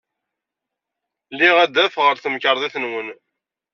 Liɣ 1.37 1.55
adaf 1.63 1.93
ɣer 2.03 2.15
temkarḍit-nwen. 2.17 3.09